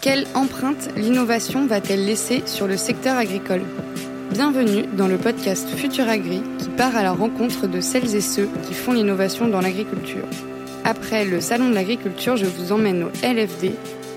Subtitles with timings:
[0.00, 3.62] Quelle empreinte l'innovation va-t-elle laisser sur le secteur agricole?
[4.32, 8.48] Bienvenue dans le podcast Futur Agri qui part à la rencontre de celles et ceux
[8.66, 10.24] qui font l'innovation dans l'agriculture.
[10.84, 13.72] Après le Salon de l'agriculture, je vous emmène au LFD,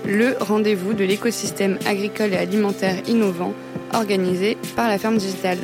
[0.06, 3.52] le rendez-vous de l'écosystème agricole et alimentaire innovant
[3.92, 5.58] organisé par la ferme digitale.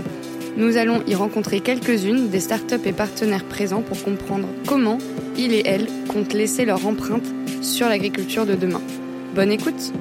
[0.59, 4.98] Nous allons y rencontrer quelques-unes des startups et partenaires présents pour comprendre comment
[5.36, 7.26] ils et elles comptent laisser leur empreinte
[7.62, 8.82] sur l'agriculture de demain.
[9.36, 9.93] Bonne écoute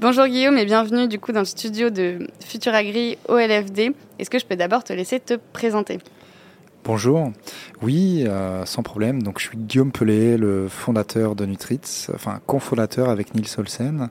[0.00, 3.92] Bonjour Guillaume et bienvenue du coup dans le studio de Futur Agri au LFD.
[4.18, 5.98] Est-ce que je peux d'abord te laisser te présenter?
[6.82, 7.30] Bonjour,
[7.80, 9.22] oui, euh, sans problème.
[9.22, 14.08] Donc, je suis Guillaume Pelé, le fondateur de Nutritz, enfin cofondateur avec Nils Olsen.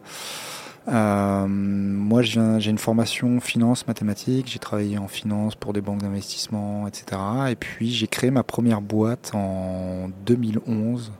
[0.87, 4.47] Euh, moi, j'ai une formation finance mathématiques.
[4.47, 7.21] J'ai travaillé en finance pour des banques d'investissement, etc.
[7.49, 11.11] Et puis, j'ai créé ma première boîte en 2011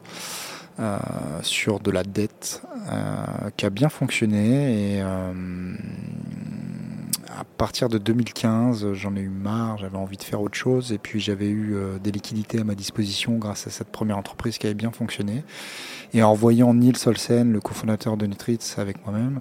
[0.79, 0.97] euh,
[1.41, 5.33] sur de la dette euh, qui a bien fonctionné et euh,
[7.29, 10.97] à partir de 2015 j'en ai eu marre, j'avais envie de faire autre chose et
[10.97, 14.73] puis j'avais eu des liquidités à ma disposition grâce à cette première entreprise qui avait
[14.73, 15.43] bien fonctionné.
[16.13, 19.39] Et en voyant Neil Solsen, le cofondateur de Nutritz avec moi-même,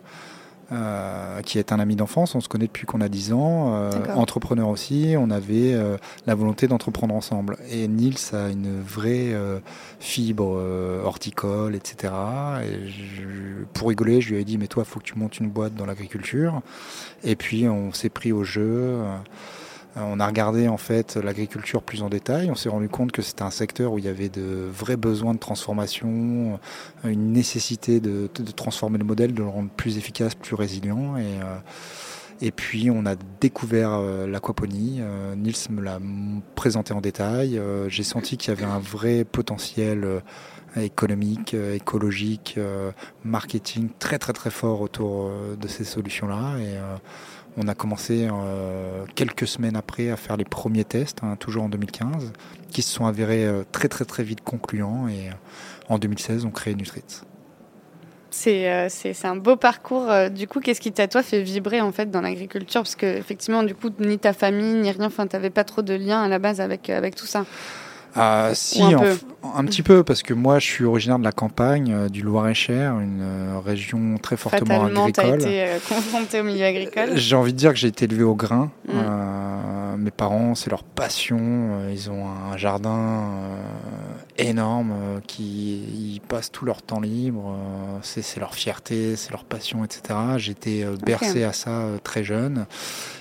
[0.72, 2.34] euh, qui est un ami d'enfance.
[2.34, 3.75] On se connaît depuis qu'on a 10 ans.
[3.77, 5.14] Euh, entrepreneur aussi.
[5.17, 7.56] On avait euh, la volonté d'entreprendre ensemble.
[7.70, 9.34] Et Nils a une vraie
[10.00, 10.61] fibre
[11.05, 12.12] horticole, etc.
[12.64, 15.48] Et pour rigoler, je lui ai dit, mais toi, il faut que tu montes une
[15.48, 16.61] boîte dans l'agriculture.
[17.22, 18.98] Et puis, on s'est pris au jeu.
[19.97, 22.50] Euh, on a regardé en fait l'agriculture plus en détail.
[22.50, 25.34] On s'est rendu compte que c'était un secteur où il y avait de vrais besoins
[25.34, 26.58] de transformation,
[27.05, 31.16] euh, une nécessité de, transformer le modèle, de le rendre plus efficace, plus résilient.
[31.16, 31.25] Et,
[32.42, 35.00] euh, puis on a découvert l'aquaponie.
[35.36, 35.98] Nils me l'a
[36.55, 37.58] présenté en détail.
[37.88, 40.22] J'ai senti qu'il y avait un vrai potentiel
[40.77, 42.58] économique, écologique,
[43.25, 46.56] marketing très très très fort autour de ces solutions-là.
[47.56, 51.69] On a commencé euh, quelques semaines après à faire les premiers tests, hein, toujours en
[51.69, 52.33] 2015,
[52.71, 55.33] qui se sont avérés euh, très très très vite concluants et euh,
[55.89, 57.03] en 2016 on crée Nutrit.
[58.31, 60.11] C'est, un beau parcours.
[60.31, 62.83] Du coup, qu'est-ce qui t'a toi fait vibrer en fait dans l'agriculture?
[62.83, 65.94] Parce que effectivement, du coup, ni ta famille ni rien, enfin, t'avais pas trop de
[65.94, 67.47] lien à la base avec avec tout ça.
[68.16, 72.09] Ah, si, un, petit peu, parce que moi, je suis originaire de la campagne, euh,
[72.09, 75.41] du Loir-et-Cher, une euh, région très fortement agricole.
[75.41, 77.10] été euh, confronté au milieu agricole?
[77.16, 78.71] J'ai envie de dire que j'ai été élevé au grain.
[78.88, 79.99] Mm.
[79.99, 81.81] mes parents, c'est leur passion.
[81.91, 83.31] Ils ont un jardin
[84.38, 87.56] énorme qui ils passent tout leur temps libre.
[88.03, 90.19] c'est leur fierté, c'est leur passion, etc.
[90.37, 92.66] J'étais bercé à ça très jeune.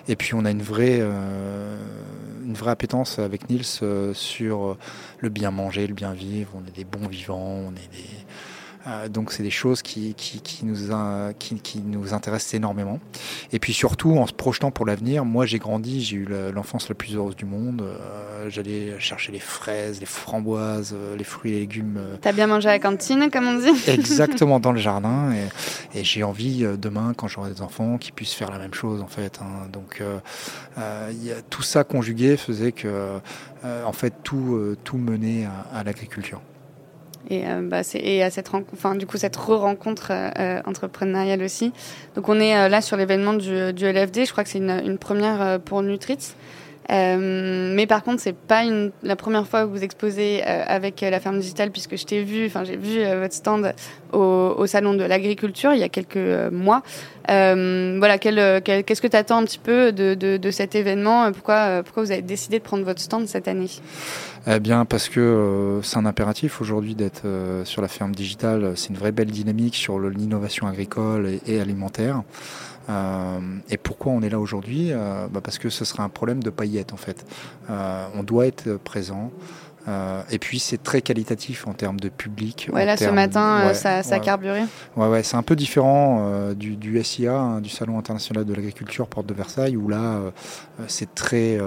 [0.07, 3.65] Et puis, on a une vraie, une vraie appétence avec Niels
[4.13, 4.77] sur
[5.19, 7.37] le bien manger, le bien vivre, on est des bons vivants,
[7.67, 8.24] on est des,
[8.87, 10.75] euh, donc c'est des choses qui, qui, nous
[11.39, 12.99] qui, nous intéressent énormément.
[13.51, 16.95] Et puis surtout en se projetant pour l'avenir, moi j'ai grandi, j'ai eu l'enfance la
[16.95, 17.81] plus heureuse du monde.
[17.81, 21.99] Euh, j'allais chercher les fraises, les framboises, euh, les fruits et légumes.
[22.21, 23.73] T'as bien mangé à la cantine comme on dit?
[23.87, 25.31] Exactement dans le jardin.
[25.93, 29.07] Et, j'ai envie demain quand j'aurai des enfants qu'ils puissent faire la même chose en
[29.07, 29.39] fait.
[29.41, 29.67] Hein.
[29.71, 30.01] Donc
[30.77, 33.19] y a, tout ça conjugué faisait que
[33.63, 36.41] en fait tout, tout menait à l'agriculture.
[37.29, 41.71] Et, euh, bah, et à cette enfin, du coup, cette re-rencontre euh, entrepreneuriale aussi.
[42.15, 44.25] Donc, on est euh, là sur l'événement du, LFD.
[44.25, 46.35] Je crois que c'est une, première pour Nutritz.
[46.91, 51.01] Euh, mais par contre, c'est pas une, la première fois que vous exposez euh, avec
[51.01, 53.73] la ferme digitale, puisque je t'ai vu, enfin j'ai vu votre stand
[54.13, 56.83] au salon de l'agriculture il y a quelques mois.
[57.27, 61.31] Voilà, qu'est-ce que tu attends un petit peu de, de, de cet événement?
[61.31, 63.69] Pourquoi, pourquoi vous avez décidé de prendre votre stand cette année?
[64.47, 68.73] Eh bien, parce que euh, c'est un impératif aujourd'hui d'être euh, sur la ferme digitale.
[68.75, 72.21] C'est une vraie belle dynamique sur l'innovation agricole et, alimentaire.
[72.87, 73.39] Euh,
[73.71, 74.91] et pourquoi on est là aujourd'hui?
[75.31, 77.25] Bah Parce que ce serait un problème de paillettes en fait.
[77.69, 79.31] on doit être présent.
[79.87, 82.69] Euh, et puis c'est très qualitatif en termes de public.
[82.73, 84.63] Ouais, là ce matin, euh, ça, ça carburé.
[84.95, 88.53] Ouais, ouais, c'est un peu différent euh, du, du, SIA, hein, du Salon international de
[88.53, 90.19] l'agriculture, porte de Versailles, où là
[90.87, 91.59] c'est très,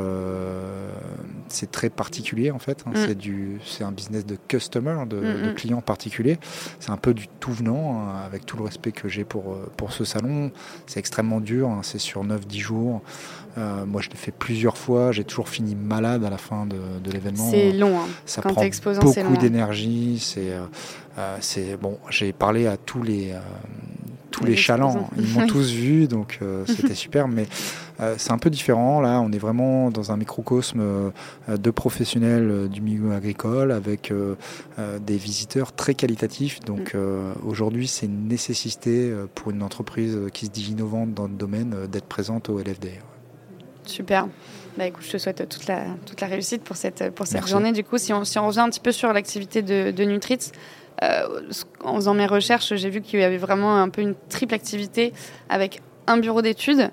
[1.48, 2.84] c'est très particulier en fait.
[2.86, 2.90] Hein.
[2.94, 3.06] Mm.
[3.06, 5.54] C'est du, c'est un business de customer, de, mm, de mm.
[5.54, 6.38] client particulier.
[6.80, 9.92] C'est un peu du tout venant, hein, avec tout le respect que j'ai pour pour
[9.92, 10.50] ce salon.
[10.86, 11.70] C'est extrêmement dur.
[11.82, 13.02] c'est sur 9-10 jours.
[13.56, 15.12] moi, je l'ai fait plusieurs fois.
[15.12, 17.50] J'ai toujours fini malade à la fin de, de l'événement.
[17.50, 18.00] C'est long.
[18.00, 18.07] Hein.
[18.26, 20.18] Ça prend beaucoup d'énergie.
[20.20, 20.60] C'est, euh,
[21.18, 21.98] euh, c'est bon.
[22.10, 23.40] J'ai parlé à tous les euh,
[24.30, 25.08] tous les chalands.
[25.16, 27.28] Ils m'ont tous vu, donc c'était super.
[27.28, 27.46] Mais
[28.16, 29.00] c'est un peu différent.
[29.00, 31.10] Là, on est vraiment dans un microcosme
[31.48, 34.12] de professionnels du milieu agricole avec
[35.00, 36.60] des visiteurs très qualitatifs.
[36.60, 37.44] Donc mm.
[37.44, 42.06] aujourd'hui, c'est une nécessité pour une entreprise qui se dit innovante dans le domaine d'être
[42.06, 42.90] présente au LFD.
[43.84, 44.28] Super.
[44.78, 47.72] Bah, écoute, je te souhaite toute la, toute la réussite pour cette, pour cette journée.
[47.72, 50.52] Du coup, si on, si on revient un petit peu sur l'activité de, de Nutritz,
[51.02, 51.22] euh,
[51.82, 55.12] en faisant mes recherches, j'ai vu qu'il y avait vraiment un peu une triple activité
[55.48, 56.92] avec un bureau d'études,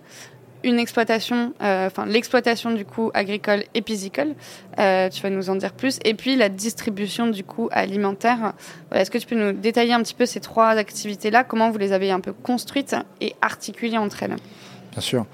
[0.63, 4.33] une exploitation, euh, enfin l'exploitation du coup agricole et piscicole.
[4.79, 5.99] Euh, tu vas nous en dire plus.
[6.03, 8.53] Et puis la distribution du coup alimentaire.
[8.95, 11.43] Est-ce que tu peux nous détailler un petit peu ces trois activités-là?
[11.43, 14.37] Comment vous les avez un peu construites et articulées entre elles?
[14.95, 15.25] Bien sûr.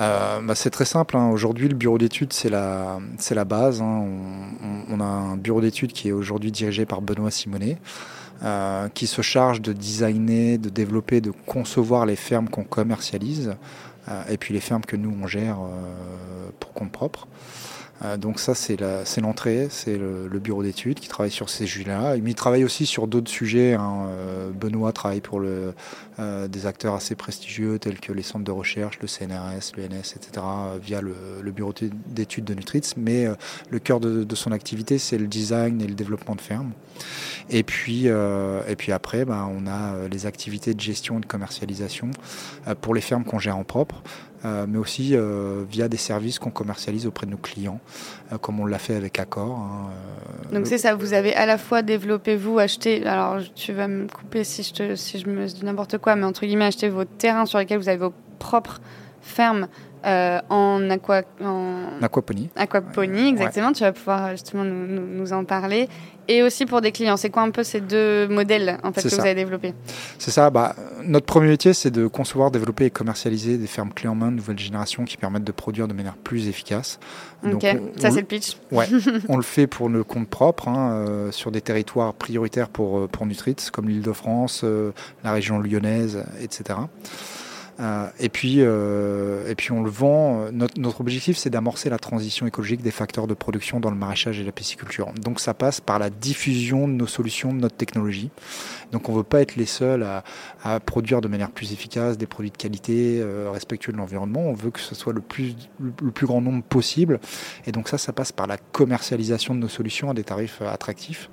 [0.00, 1.16] Euh, bah, c'est très simple.
[1.16, 1.30] Hein.
[1.30, 3.80] Aujourd'hui, le bureau d'études, c'est la, c'est la base.
[3.80, 4.04] Hein.
[4.90, 7.78] On, a un bureau d'études qui est aujourd'hui dirigé par Benoît Simonet,
[8.44, 13.56] euh, qui se charge de designer, de développer, de concevoir les fermes qu'on commercialise,
[14.10, 15.56] euh, et puis les fermes que nous, on gère
[16.60, 17.26] pour compte propre.
[18.04, 18.76] Euh, donc ça, c'est
[19.20, 22.16] l'entrée, c'est le, bureau d'études qui travaille sur ces sujets-là.
[22.16, 23.74] Il travaille aussi sur d'autres sujets.
[23.74, 24.06] Hein.
[24.08, 25.74] Euh, Benoît travaille pour le,
[26.20, 30.46] euh, des acteurs assez prestigieux tels que les centres de recherche, le CNRS, l'UNS, etc.,
[30.80, 31.74] via le, bureau
[32.06, 32.94] d'études de Nutritz.
[32.96, 33.26] Mais
[33.70, 36.70] le cœur de, son activité, c'est le design et le développement de fermes.
[37.50, 42.10] Et puis, et puis après, bah, on a les activités de gestion et de commercialisation
[42.80, 44.02] pour les fermes qu'on gère en propre.
[44.44, 47.80] Euh, mais aussi euh, via des services qu'on commercialise auprès de nos clients,
[48.32, 49.58] euh, comme on l'a fait avec Accor.
[49.58, 49.90] Hein,
[50.52, 54.06] Donc c'est ça, vous avez à la fois développé, vous, acheté, alors tu vas me
[54.06, 57.04] couper si je, te, si je me dis n'importe quoi, mais entre guillemets, acheté vos
[57.04, 58.80] terrains sur lesquels vous avez vos propres
[59.22, 59.66] fermes
[60.04, 62.50] en, aqua, en aquaponie.
[62.56, 63.72] Aquaponie, exactement.
[63.72, 65.88] Tu vas pouvoir justement nous, nous, en parler
[66.28, 67.16] et aussi pour des clients.
[67.16, 69.74] C'est quoi un peu ces deux modèles en fait, que vous avez développés?
[70.18, 70.50] C'est ça.
[70.50, 74.30] Bah, notre premier métier, c'est de concevoir, développer et commercialiser des fermes clés en main
[74.30, 77.00] de nouvelle génération qui permettent de produire de manière plus efficace.
[77.44, 77.64] Ok,
[77.96, 78.56] ça c'est le pitch.
[78.72, 78.86] Ouais,
[79.28, 83.06] on le fait pour le compte propre, hein, euh, sur des territoires prioritaires pour, euh,
[83.06, 84.92] pour Nutritz, comme l'île de France, euh,
[85.24, 86.78] la région lyonnaise, etc.
[87.80, 90.50] Euh, et, puis, euh, et puis on le vend.
[90.52, 94.40] Notre, notre objectif, c'est d'amorcer la transition écologique des facteurs de production dans le maraîchage
[94.40, 95.12] et la pisciculture.
[95.22, 98.30] Donc ça passe par la diffusion de nos solutions, de notre technologie.
[98.90, 100.24] Donc on ne veut pas être les seuls à,
[100.64, 104.40] à, produire de manière plus efficace des produits de qualité, euh, respectueux de l'environnement.
[104.40, 107.20] On veut que ce soit le plus, le, le plus grand nombre possible.
[107.66, 111.30] Et donc ça, ça passe par la commercialisation de nos solutions à des tarifs attractifs.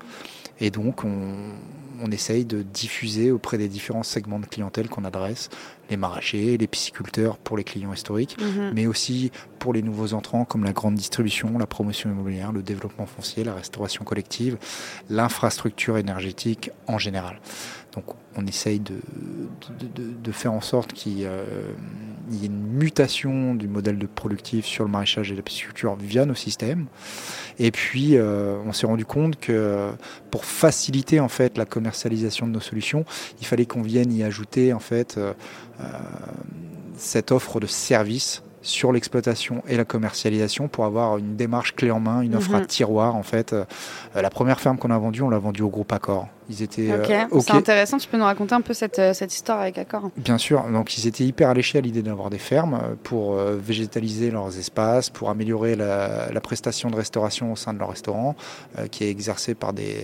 [0.60, 1.54] Et donc on,
[2.02, 5.50] on essaye de diffuser auprès des différents segments de clientèle qu'on adresse,
[5.90, 8.72] les maraîchers, les pisciculteurs pour les clients historiques, mhm.
[8.74, 13.06] mais aussi pour les nouveaux entrants comme la grande distribution, la promotion immobilière, le développement
[13.06, 14.58] foncier, la restauration collective,
[15.10, 17.40] l'infrastructure énergétique en général.
[17.94, 18.06] Donc
[18.36, 18.96] on essaye de,
[19.96, 24.92] de, faire en sorte qu'il y ait une mutation du modèle de productif sur le
[24.92, 26.88] maraîchage et la pisciculture via nos systèmes.
[27.58, 29.92] Et puis euh, on s'est rendu compte que
[30.30, 33.06] pour faciliter en fait la commercialisation de nos solutions,
[33.40, 35.34] il fallait qu'on vienne y ajouter en fait euh,
[35.80, 35.84] euh,
[36.98, 42.00] cette offre de service sur l'exploitation et la commercialisation pour avoir une démarche clé en
[42.00, 42.66] main, une offre à mhm.
[42.66, 43.54] tiroir en fait.
[43.54, 43.64] Euh,
[44.16, 46.28] la première ferme qu'on a vendue, on l'a vendue au groupe Accor.
[46.50, 47.98] Ils étaient euh, ok, c'est intéressant.
[47.98, 50.10] Tu peux nous raconter un peu cette, euh, cette histoire avec Accor?
[50.18, 50.64] Bien sûr.
[50.64, 55.30] Donc ils étaient hyper alléchés à l'idée d'avoir des fermes pour végétaliser leurs espaces, pour
[55.30, 58.36] améliorer la, la, prestation de restauration au sein de leur restaurant,
[58.92, 60.04] qui est exercée par des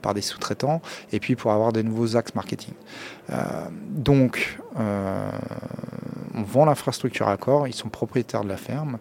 [0.00, 0.80] par des sous-traitants,
[1.12, 2.74] et puis pour avoir des nouveaux axes marketing.
[3.90, 4.58] donc,
[6.34, 8.98] on vend l'infrastructure à corps, ils sont propriétaires de la ferme,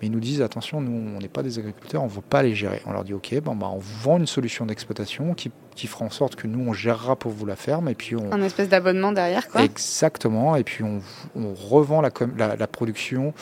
[0.00, 2.42] mais ils nous disent attention, nous on n'est pas des agriculteurs, on ne veut pas
[2.42, 2.82] les gérer.
[2.86, 5.50] On leur dit ok, bon, bah, on vend une solution d'exploitation qui,
[5.86, 8.32] fera en sorte que nous on gérera pour vous la ferme et puis on...
[8.32, 9.62] un espèce d'abonnement derrière quoi.
[9.62, 11.00] Exactement, et puis on,
[11.54, 12.10] revend la,
[12.56, 13.34] la production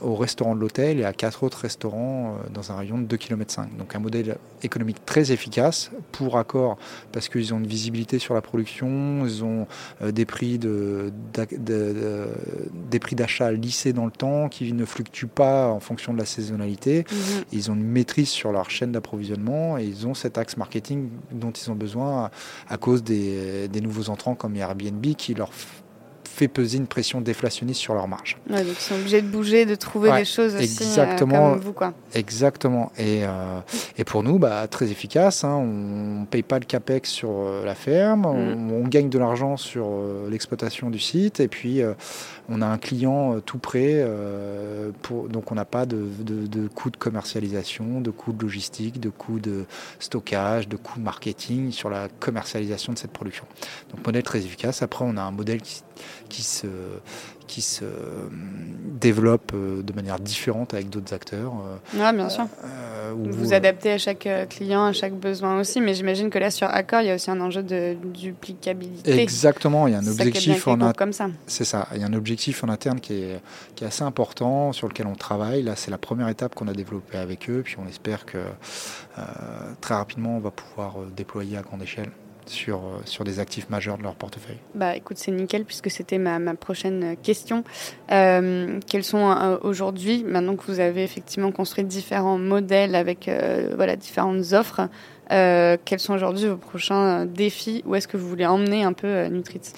[0.00, 3.16] au restaurant de l'hôtel et à quatre autres restaurants euh, dans un rayon de 2
[3.16, 3.62] km.
[3.78, 6.78] Donc un modèle économique très efficace pour accord
[7.12, 9.66] parce qu'ils ont une visibilité sur la production, ils ont
[10.02, 11.12] euh, des prix de,
[12.90, 16.26] des prix d'achat lissés dans le temps qui ne fluctuent pas en fonction de la
[16.26, 17.04] saisonnalité.
[17.10, 17.44] Mhm.
[17.52, 21.50] Ils ont une maîtrise sur leur chaîne d'approvisionnement et ils ont cet axe marketing dont
[21.50, 22.30] ils ont besoin
[22.68, 25.50] à, cause des, des nouveaux entrants comme Airbnb qui leur
[26.34, 28.36] fait peser une pression déflationniste sur leur marge.
[28.48, 31.72] donc ils sont obligés de bouger, de trouver des choses aussi euh, exactement, comme vous.
[31.72, 31.94] Quoi.
[32.12, 32.90] Exactement.
[32.98, 33.60] Et, euh,
[33.96, 35.44] et pour nous, bah, très efficace.
[35.44, 35.54] Hein.
[35.54, 38.72] on ne paye pas le CAPEX sur euh, la ferme, mm.
[38.72, 39.86] on, gagne de l'argent sur
[40.28, 41.40] l'exploitation du site.
[41.40, 41.80] Et puis,
[42.48, 44.06] on a un client tout prêt,
[45.02, 49.08] pour, donc on n'a pas de, de, coûts de commercialisation, de coûts de logistique, de
[49.08, 49.64] coûts de
[49.98, 53.46] stockage, de coûts de marketing sur la commercialisation de cette production.
[53.90, 54.82] Donc modèle très efficace.
[54.82, 55.82] Après, on a un modèle qui,
[56.28, 56.66] qui se
[57.46, 57.84] qui se
[59.00, 61.52] développe euh, de manière différente avec d'autres acteurs.
[61.52, 62.46] Euh, oui, bien sûr.
[62.64, 66.50] Euh, vous vous adaptez à chaque client, à chaque besoin aussi, mais j'imagine que là,
[66.50, 69.20] sur Accor, il y a aussi un enjeu de duplicabilité.
[69.20, 71.34] Exactement, il y a un objectif en interne.
[71.46, 73.40] C'est ça, il y a un objectif en interne qui est,
[73.74, 75.62] qui est assez important, sur lequel on travaille.
[75.62, 78.38] Là, c'est la première étape qu'on a développée avec eux, puis on espère que
[79.80, 82.10] très rapidement, on va pouvoir déployer à grande échelle
[82.46, 86.18] sur, euh, sur des actifs majeurs de leur portefeuille Bah écoute, c'est nickel puisque c'était
[86.18, 87.64] ma, ma, prochaine question.
[88.10, 93.30] Euh, quels sont euh, aujourd'hui, maintenant que vous avez effectivement construit différents modèles avec
[93.76, 94.88] voilà, différentes offres,
[95.28, 97.82] quels sont aujourd'hui vos prochains défis?
[97.86, 99.72] Où est-ce que vous voulez emmener un peu Nutritz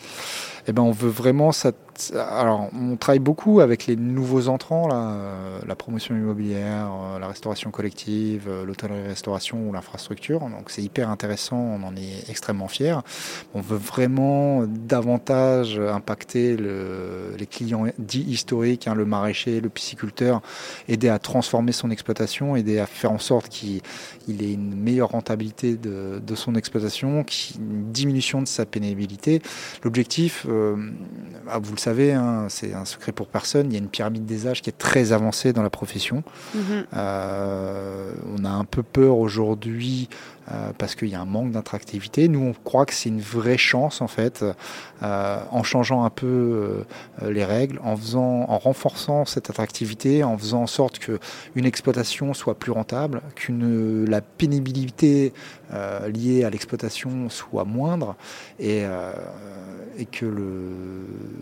[0.67, 1.53] eh ben, on veut vraiment
[2.15, 7.29] alors, on travaille beaucoup avec les nouveaux entrants, là, euh, la promotion immobilière, euh, la
[7.29, 10.41] restauration collective, euh, l'hôtellerie-restauration ou l'infrastructure.
[10.41, 12.97] Donc, c'est hyper intéressant, on en est extrêmement fiers.
[13.55, 20.43] On veut vraiment davantage impacter les clients dits historiques, hein, le maraîcher, le pisciculteur,
[20.89, 23.81] aider à transformer son exploitation, aider à faire en sorte qu'il
[24.29, 27.25] ait une meilleure rentabilité de, son exploitation,
[27.59, 29.41] une diminution de sa pénibilité.
[29.83, 30.47] L'objectif,
[31.49, 34.27] ah, vous le savez, hein, c'est un secret pour personne, il y a une pyramide
[34.27, 36.23] des âges qui est très avancée dans la profession.
[36.55, 36.87] Mhm.
[36.95, 40.09] Euh, on a un peu peur aujourd'hui
[40.53, 42.29] euh, parce qu'il y a un manque d'attractivité.
[42.29, 44.45] Nous, on croit que c'est une vraie chance en fait,
[45.03, 46.87] euh, en changeant un peu
[47.21, 51.19] euh, les règles, en faisant, en renforçant cette attractivité, en faisant en sorte que
[51.57, 55.33] une exploitation soit plus rentable, qu'une la pénibilité
[56.07, 58.15] liée à l'exploitation soit moindre
[58.61, 58.85] et,
[60.13, 60.27] que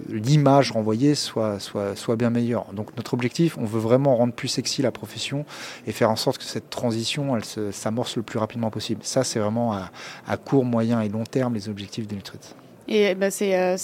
[0.08, 2.72] l'image renvoyée soit, soit, bien meilleure.
[2.72, 5.44] Donc notre objectif, on veut vraiment rendre plus sexy la profession
[5.86, 7.38] et faire en sorte que cette transition,
[7.70, 8.93] s'amorce le plus rapidement possible.
[9.02, 9.72] Ça, c'est vraiment
[10.26, 12.38] à, court, moyen et long terme les objectifs de Nutrit.
[12.86, 13.76] Et bah, c'est,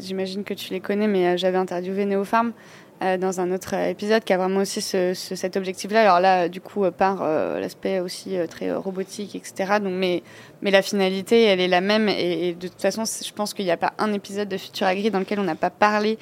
[0.00, 2.52] j'imagine que tu les connais, mais euh, j'avais interviewé Neopharm
[3.02, 6.02] euh, dans un autre épisode qui a vraiment aussi cet objectif-là.
[6.02, 7.24] Alors là, du coup, par
[7.58, 9.74] l'aspect aussi très robotique, etc.
[9.82, 10.22] Donc, mais,
[10.62, 12.08] mais la finalité, elle est la même.
[12.08, 15.10] Et, de toute façon, je pense qu'il n'y a pas un épisode de Futur Agri
[15.10, 16.18] dans lequel on n'a pas parlé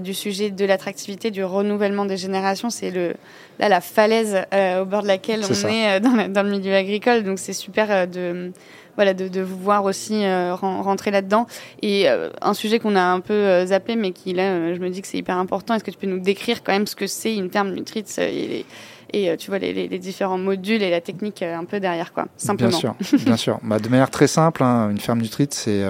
[0.00, 2.70] du sujet de l'attractivité, du renouvellement des générations.
[2.70, 3.14] C'est le,
[3.58, 4.44] là la falaise
[4.80, 7.22] au bord de laquelle on est dans, dans, le milieu agricole.
[7.24, 8.52] Donc c'est super de
[8.96, 11.46] voilà, de, vous voir aussi euh, rentrer là-dedans.
[11.80, 14.90] Et euh, un sujet qu'on a un peu euh, zappé, mais qui là, je me
[14.90, 15.74] dis que c'est hyper important.
[15.74, 19.36] Est-ce que tu peux nous décrire quand même ce que c'est une terme Nutritz et,
[19.36, 22.70] tu vois les, différents modules et la technique un peu derrière, quoi, simplement?
[22.70, 23.58] Bien sûr, bien sûr.
[23.62, 25.84] Bah, de manière très simple, hein, une ferme Nutritz, c'est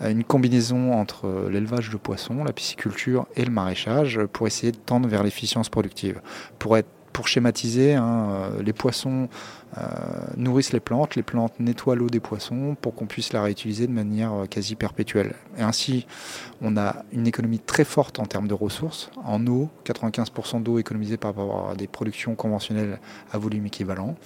[0.00, 5.08] une combinaison entre l'élevage de poissons, la pisciculture et le maraîchage pour essayer de tendre
[5.08, 6.22] vers l'efficience productive.
[6.58, 9.28] Pour être pour schématiser, hein, les poissons
[10.36, 13.92] nourrissent les plantes, les plantes nettoient l'eau des poissons pour qu'on puisse la réutiliser de
[13.92, 15.34] manière euh, quasi perpétuelle.
[15.56, 16.06] Et ainsi,
[16.60, 19.10] on a une économie très forte en termes de ressources.
[19.24, 22.98] En eau, 95% d'eau économisée par rapport à des productions conventionnelles
[23.32, 24.16] à volume équivalent.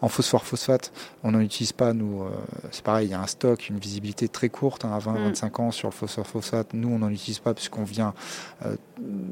[0.00, 0.92] En phosphore-phosphate,
[1.22, 2.30] on n'en utilise pas, nous, euh,
[2.70, 5.64] c'est pareil, il y a un stock, une visibilité très courte, hein, à 20-25 mm.
[5.64, 6.74] ans sur le phosphore-phosphate.
[6.74, 8.14] Nous, on n'en utilise pas puisqu'on vient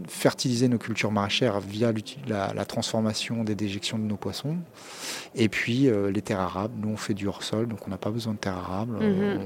[0.08, 1.92] fertiliser nos cultures maraîchères via
[2.26, 4.56] la, la transformation des déjections de nos poissons.
[5.34, 8.10] Et puis euh, les terres arables, nous on fait du hors-sol, donc on n'a pas
[8.10, 8.94] besoin de terres arables.
[8.94, 9.40] Mhm.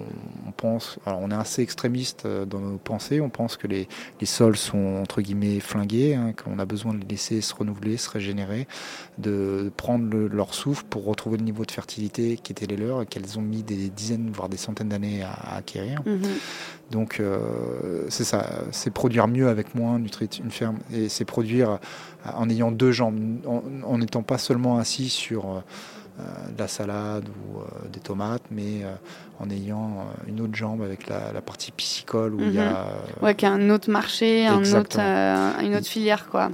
[0.46, 3.88] on, pense, alors on est assez extrémiste euh, dans nos pensées, on pense que les,
[4.20, 7.96] les sols sont entre guillemets flingués, hein, qu'on a besoin de les laisser se renouveler,
[7.96, 8.66] se régénérer,
[9.18, 13.06] de prendre leur souffle pour retrouver le niveau de fertilité qui était les leurs et
[13.06, 16.02] qu'elles ont mis des dizaines, voire des centaines d'années à, acquérir.
[16.06, 16.22] Mhm.
[16.90, 21.78] Donc euh, c'est ça, c'est produire mieux avec moins, nutrit une ferme, et c'est produire
[22.24, 25.62] en ayant deux jambes, en n'étant pas seulement assis sur
[26.16, 28.94] de la salade ou euh, des tomates, mais euh,
[29.40, 32.70] en ayant une autre jambe avec la, partie piscicole où il y a.
[32.70, 33.22] Mhm.
[33.22, 36.52] Ouais, qui a un autre marché, un autre, une autre filière, quoi.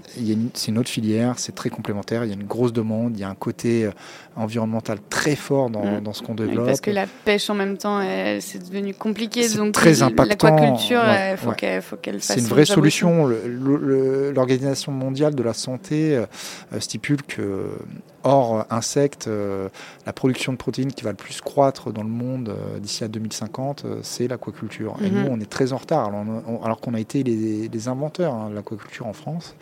[0.55, 2.25] C'est une autre filière, c'est très complémentaire.
[2.25, 3.91] Il y a une grosse demande, il y a un côté
[4.35, 6.01] environnemental très fort dans, mm.
[6.01, 6.65] dans ce qu'on développe.
[6.65, 8.01] parce que la pêche en même temps,
[8.41, 9.47] c'est devenu compliqué.
[9.51, 10.57] Donc très impactant.
[10.57, 11.03] L'aquaculture,
[11.33, 11.37] il
[11.83, 12.37] faut qu'elle fasse.
[12.37, 13.27] C'est une vraie solution.
[13.27, 16.19] L'Organisation mondiale de la santé
[16.79, 17.67] stipule que
[18.25, 19.29] Or, insectes,
[20.07, 23.87] la production de protéines qui va le plus croître dans le monde d'ici à 2050,
[24.03, 24.97] c'est l'aquaculture.
[25.03, 25.29] Et nous, mhm.
[25.31, 26.11] on est très en retard,
[26.63, 29.55] alors, qu'on a été les, inventeurs hein, de l'aquaculture en France.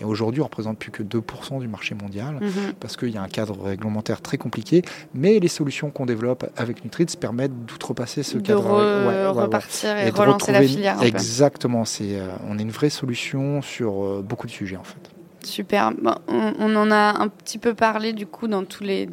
[0.00, 2.74] Et aujourd'hui, on représente plus que 2% du marché mondial mhm.
[2.80, 4.82] parce qu'il y a un cadre réglementaire très compliqué.
[5.14, 8.80] Mais les solutions qu'on développe avec Nutrids permettent d'outrepasser ce cadre.
[8.80, 11.02] De repartir et, relancer la filière.
[11.02, 11.84] Exactement.
[11.84, 15.13] C'est, euh, on est une vraie solution sur euh, beaucoup de sujets en fait.
[15.44, 15.92] Super.
[16.28, 19.08] on, en a un petit peu parlé du coup dans, toutes les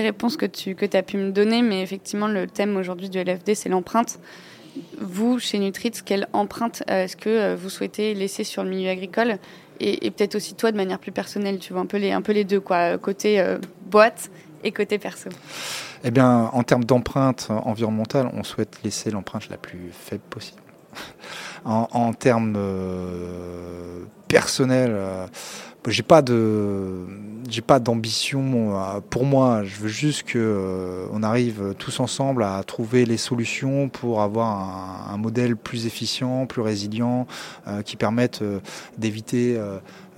[0.00, 3.68] réponses que tu as pu me donner, mais effectivement, le thème aujourd'hui du LFD, c'est
[3.68, 4.18] l'empreinte.
[5.00, 9.38] Vous, chez Nutrids, quelle empreinte euh, est-ce que vous souhaitez laisser sur le milieu agricole
[9.80, 12.32] et, peut-être aussi toi de manière plus personnelle, tu vois, un peu les, un peu
[12.32, 14.30] les deux, côté euh, boîte
[14.62, 15.30] et côté perso?
[16.04, 20.60] Eh bien, en termes d'empreinte environnementale, on souhaite laisser l'empreinte la plus faible possible.
[21.64, 22.56] en, termes
[24.34, 25.26] personnels, euh,
[25.90, 27.06] j'ai pas de
[27.48, 28.72] j'ai pas d'ambition
[29.10, 33.88] pour moi je veux juste que euh, on arrive tous ensemble à trouver les solutions
[33.88, 37.26] pour avoir un, modèle plus efficient plus résilient
[37.68, 38.42] euh, qui permette
[38.98, 39.60] d'éviter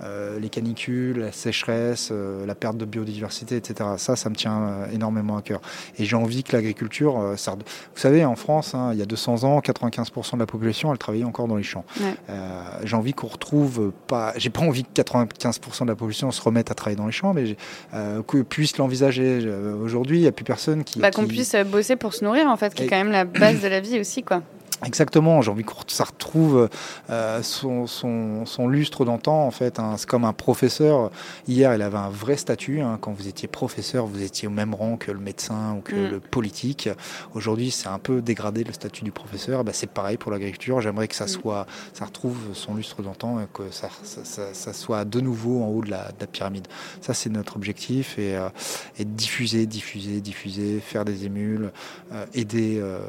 [0.03, 3.89] euh, les canicules, la sécheresse, la perte de biodiversité, etc.
[3.97, 5.59] Ça, ça me tient énormément à cœur.
[5.97, 7.53] Et j'ai envie que l'agriculture, ça...
[7.53, 10.99] vous savez, en France, hein, il y a 200 ans, 95% de la population, elle
[10.99, 11.85] travaillait encore dans les champs.
[12.83, 16.71] j'ai envie qu'on retrouve pas, j'ai pas envie que 95% de la population se remette
[16.71, 17.55] à travailler dans les champs, mais
[18.25, 19.39] qu'on puisse l'envisager.
[19.81, 20.99] Aujourd'hui, il n'y a plus personne qui.
[20.99, 23.61] Bah, qu'on puisse bosser pour se nourrir, en fait, qui est quand même la base
[23.61, 24.41] de la vie aussi, quoi.
[24.85, 26.69] Exactement, j'ai envie que ça retrouve
[27.09, 29.79] euh, son, son, son, lustre d'antan en fait.
[29.79, 29.95] Hein.
[29.97, 31.09] C'est comme un professeur.
[31.47, 32.81] Hier, il avait un vrai statut.
[32.81, 32.99] Hein.
[33.01, 36.11] Quand vous étiez professeur, vous étiez au même rang que le médecin ou que mm.
[36.11, 36.89] le politique.
[37.33, 39.63] Aujourd'hui, c'est un peu dégradé le statut du professeur.
[39.63, 40.79] Bah, c'est pareil pour l'agriculture.
[40.79, 41.29] J'aimerais que ça mm.
[41.29, 45.69] soit, ça retrouve son lustre d'antan et que ça, ça, ça, soit de nouveau en
[45.69, 46.67] haut de la, de la pyramide.
[47.01, 48.49] Ça, c'est notre objectif et, euh,
[48.99, 51.71] et, diffuser, diffuser, diffuser, faire des émules,
[52.11, 52.77] euh, aider.
[52.79, 52.99] Euh,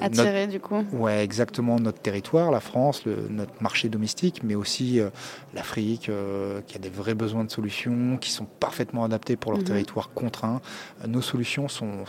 [0.00, 0.75] Attirer du coup.
[0.92, 5.10] Ouais, exactement notre territoire, la France, notre marché domestique, mais aussi euh,
[5.54, 9.60] l'Afrique, euh, qui a des vrais besoins de solutions, qui sont parfaitement adaptés pour leur
[9.60, 9.66] mhm.
[9.66, 10.60] territoire contraint.
[11.02, 12.04] Euh, nos solutions sont,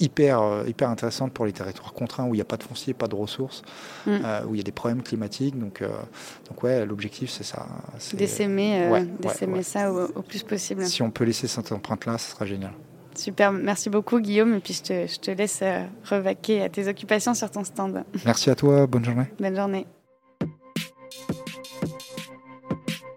[0.00, 3.08] hyper, hyper intéressantes pour les territoires contraints où il n'y a pas de foncier, pas
[3.08, 3.62] de ressources,
[4.06, 4.18] mm.
[4.48, 5.58] où il y a des problèmes climatiques.
[5.58, 7.66] Donc, donc ouais, l'objectif c'est ça.
[8.14, 10.86] D'essaimer ça au, au plus possible.
[10.86, 12.72] Si on peut laisser cette empreinte-là, ce sera génial.
[13.18, 16.86] Super, merci beaucoup Guillaume, et puis je te, je te laisse euh, revaquer à tes
[16.86, 18.04] occupations sur ton stand.
[18.24, 19.24] Merci à toi, bonne journée.
[19.40, 19.86] Bonne journée.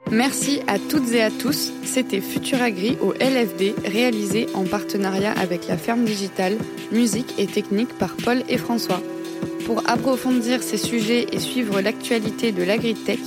[0.10, 1.72] Merci à toutes et à tous.
[1.84, 6.58] C'était Futuragri au LFD, réalisé en partenariat avec la ferme digitale,
[6.92, 9.02] musique et technique par Paul et François.
[9.68, 13.20] Pour approfondir ces sujets et suivre l'actualité de l'agritech,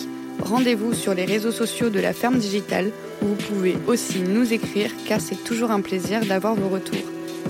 [0.45, 2.91] rendez-vous sur les réseaux sociaux de la ferme digitale
[3.23, 6.99] où vous pouvez aussi nous écrire car c'est toujours un plaisir d'avoir vos retours.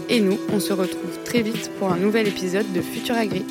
[0.08, 3.44] Et nous, on se retrouve très vite pour un nouvel épisode de Futur Agri.